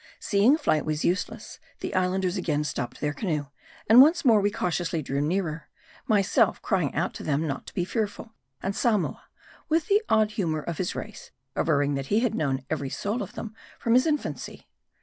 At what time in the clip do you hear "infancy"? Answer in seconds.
14.07-14.67